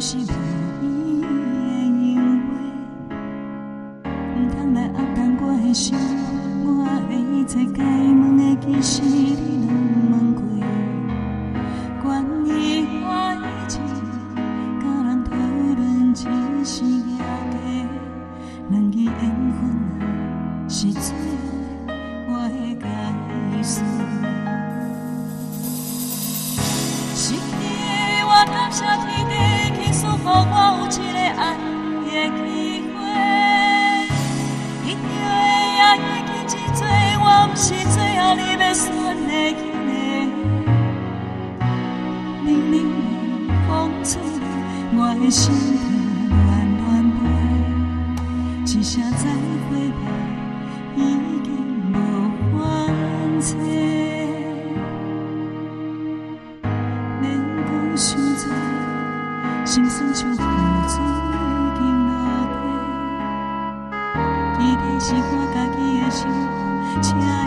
[0.00, 0.20] 是无
[0.82, 2.56] 意的，因为
[4.34, 5.94] 唔通来压扁我的心，
[6.64, 6.68] 我
[7.06, 9.89] 的一切该问的其实你。
[45.30, 45.78] 心跳
[46.28, 46.42] 乱
[46.78, 47.20] 乱飞，
[48.64, 49.30] 一声再
[49.70, 50.02] 会吧，
[50.96, 50.98] 已
[51.44, 51.48] 经
[51.92, 51.94] 无
[52.58, 52.58] 反
[53.40, 53.46] 侧。
[57.20, 57.24] 免
[57.64, 58.44] 讲伤多，
[59.64, 60.34] 心酸像雨
[60.88, 62.10] 水已经落
[62.50, 62.52] 地。
[64.58, 66.52] 记得是我家己的生活，
[67.00, 67.06] 请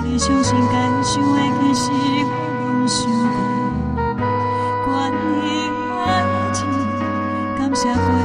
[0.09, 2.31] 你相信，该想的其实我
[2.63, 3.62] 拢想过。
[7.83, 8.22] 感谢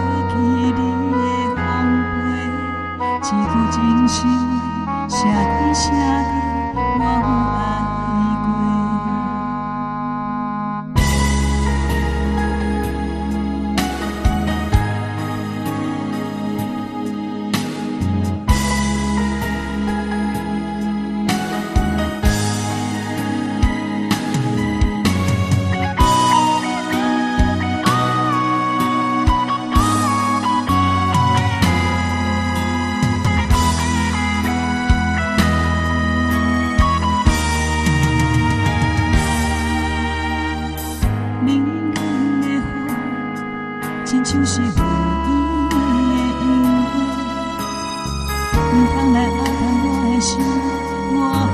[50.21, 50.27] 我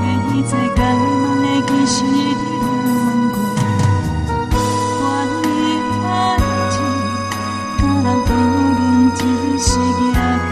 [0.01, 0.03] 的
[0.33, 1.03] 一切该问
[1.43, 2.65] 的，其实你拢
[2.95, 3.37] 问过。
[4.99, 5.03] 关
[5.43, 5.45] 于
[6.03, 6.05] 爱
[6.71, 6.75] 情，
[7.77, 9.21] 甲人讨论只
[9.59, 9.67] 是
[10.13, 10.51] 假的，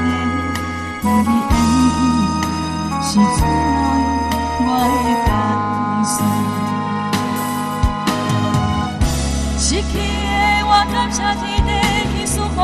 [1.02, 1.52] 两字缘分
[3.02, 3.82] 是最后
[4.60, 5.28] 我的解
[6.06, 6.16] 释。
[9.58, 10.32] 失去的
[10.68, 11.70] 我，感谢天地，
[12.14, 12.62] 去赐予我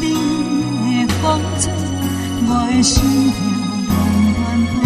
[0.00, 1.24] 你的风
[1.58, 1.62] 吹，
[2.46, 2.94] 我的心
[3.32, 3.38] 痛
[3.86, 3.90] 乱
[4.34, 4.78] 乱飞。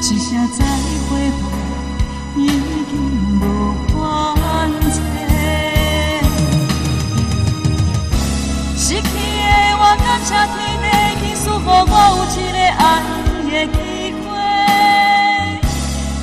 [0.00, 0.26] 一声
[0.56, 0.58] 再
[1.04, 1.42] 会吧，
[2.36, 2.38] 已
[2.88, 2.92] 经
[3.40, 3.42] 无
[3.92, 3.96] 关
[4.90, 4.96] 系。
[8.76, 10.82] 失去的我感谢天地，
[11.20, 12.80] 竟赐予我有一个爱
[13.50, 13.76] 的机
[14.24, 14.26] 会。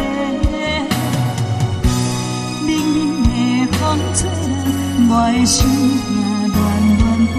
[3.23, 3.35] 的
[3.73, 3.79] 风
[4.13, 4.31] 吹来，
[5.09, 5.57] 我的心
[6.05, 6.07] 跳
[6.53, 6.57] 乱
[6.99, 7.33] 乱飞，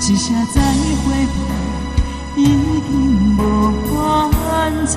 [0.00, 0.56] 一声再
[1.02, 1.38] 会吧，
[2.36, 2.90] 已经
[3.36, 3.40] 无
[4.32, 4.38] 反
[4.86, 4.92] 侧。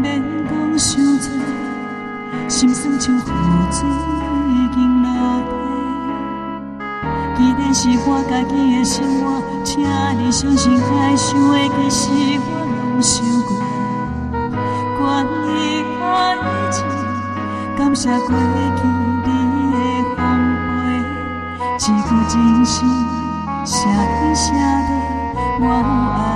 [0.00, 0.04] 免
[0.48, 1.26] 讲伤多，
[2.48, 3.18] 心酸像雨
[3.70, 3.78] 水
[7.36, 12.02] 既然是我家己的生活，请你相信，该想的其实
[12.46, 13.50] 我拢想过。
[14.98, 15.48] 关于
[16.00, 16.04] 爱
[16.70, 16.76] 情，
[17.76, 18.32] 感谢过去
[18.86, 19.28] 你的
[20.16, 20.18] 奉
[20.78, 24.90] 陪，一句真心话，写天写地，
[25.60, 26.33] 我有爱。